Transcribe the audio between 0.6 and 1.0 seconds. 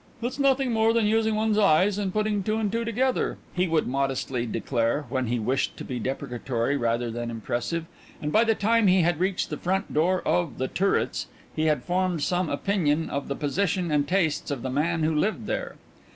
more